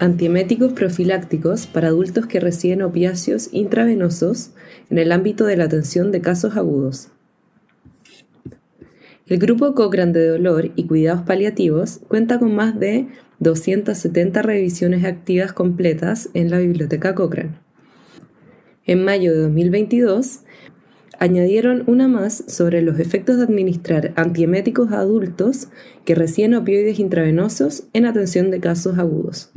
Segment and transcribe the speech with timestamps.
[0.00, 4.52] Antieméticos profilácticos para adultos que reciben opiáceos intravenosos
[4.88, 7.08] en el ámbito de la atención de casos agudos.
[9.26, 13.08] El grupo Cochrane de Dolor y Cuidados Paliativos cuenta con más de
[13.40, 17.58] 270 revisiones activas completas en la Biblioteca Cochrane.
[18.86, 20.40] En mayo de 2022,
[21.18, 25.68] añadieron una más sobre los efectos de administrar antieméticos a adultos
[26.06, 29.52] que reciben opioides intravenosos en atención de casos agudos.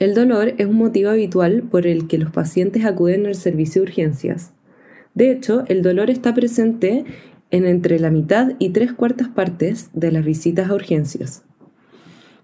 [0.00, 3.88] El dolor es un motivo habitual por el que los pacientes acuden al servicio de
[3.88, 4.52] urgencias.
[5.14, 7.04] De hecho, el dolor está presente
[7.50, 11.42] en entre la mitad y tres cuartas partes de las visitas a urgencias.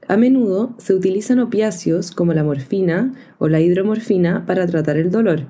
[0.07, 5.47] A menudo se utilizan opiáceos como la morfina o la hidromorfina para tratar el dolor,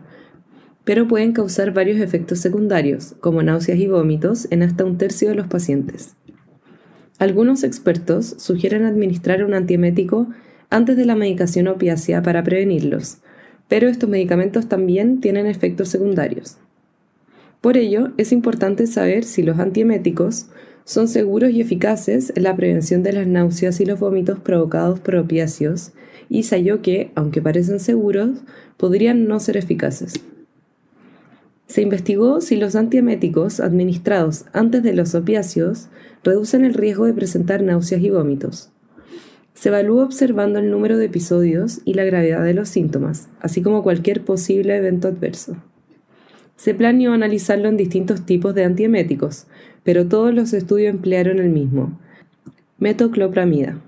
[0.85, 5.35] pero pueden causar varios efectos secundarios, como náuseas y vómitos, en hasta un tercio de
[5.35, 6.15] los pacientes.
[7.19, 10.29] Algunos expertos sugieren administrar un antiemético
[10.71, 13.19] antes de la medicación opiácea para prevenirlos,
[13.69, 16.57] pero estos medicamentos también tienen efectos secundarios.
[17.61, 20.47] Por ello, es importante saber si los antieméticos
[20.85, 25.17] son seguros y eficaces en la prevención de las náuseas y los vómitos provocados por
[25.17, 25.93] opiáceos,
[26.29, 28.31] y sabió que, aunque parecen seguros,
[28.77, 30.15] podrían no ser eficaces.
[31.67, 35.89] Se investigó si los antieméticos administrados antes de los opiáceos
[36.23, 38.71] reducen el riesgo de presentar náuseas y vómitos.
[39.57, 43.83] Se evalúa observando el número de episodios y la gravedad de los síntomas, así como
[43.83, 45.57] cualquier posible evento adverso.
[46.57, 49.47] Se planeó analizarlo en distintos tipos de antieméticos,
[49.83, 51.99] pero todos los estudios emplearon el mismo,
[52.79, 53.81] metoclopramida.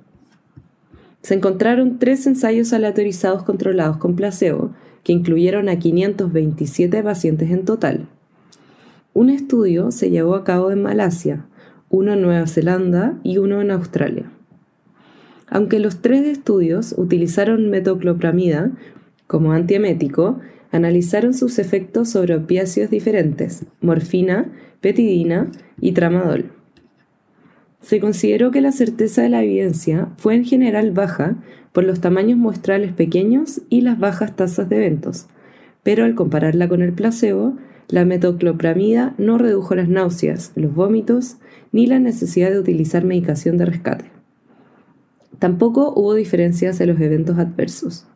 [1.21, 4.73] Se encontraron tres ensayos aleatorizados controlados con placebo,
[5.05, 8.09] que incluyeron a 527 pacientes en total.
[9.13, 11.45] Un estudio se llevó a cabo en Malasia,
[11.91, 14.33] uno en Nueva Zelanda y uno en Australia.
[15.51, 18.71] Aunque los tres estudios utilizaron metoclopramida
[19.27, 20.41] como antiemético,
[20.73, 24.51] analizaron sus efectos sobre opiáceos diferentes, morfina,
[24.81, 25.51] petidina
[25.81, 26.53] y tramadol.
[27.81, 31.37] Se consideró que la certeza de la evidencia fue en general baja
[31.73, 35.27] por los tamaños muestrales pequeños y las bajas tasas de eventos,
[35.83, 37.57] pero al compararla con el placebo,
[37.89, 41.37] la metoclopramida no redujo las náuseas, los vómitos
[41.73, 44.18] ni la necesidad de utilizar medicación de rescate.
[45.39, 48.07] Tampoco hubo diferencias en los eventos adversos.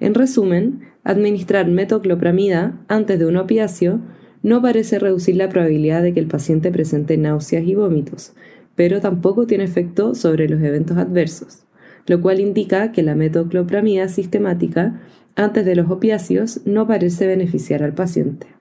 [0.00, 4.00] En resumen, administrar metoclopramida antes de un opiáceo
[4.42, 8.34] no parece reducir la probabilidad de que el paciente presente náuseas y vómitos,
[8.74, 11.64] pero tampoco tiene efecto sobre los eventos adversos,
[12.06, 15.00] lo cual indica que la metoclopramida sistemática
[15.34, 18.55] antes de los opiáceos no parece beneficiar al paciente.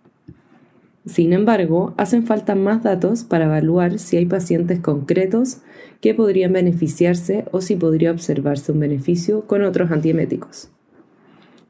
[1.06, 5.60] Sin embargo, hacen falta más datos para evaluar si hay pacientes concretos
[6.02, 10.72] que podrían beneficiarse o si podría observarse un beneficio con otros antieméticos.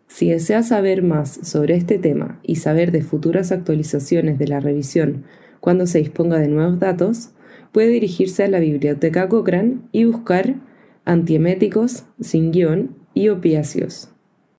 [0.07, 5.25] Si desea saber más sobre este tema y saber de futuras actualizaciones de la revisión
[5.59, 7.31] cuando se disponga de nuevos datos,
[7.73, 10.55] puede dirigirse a la biblioteca Cochrane y buscar
[11.03, 14.14] antieméticos sin guion y opiáceos.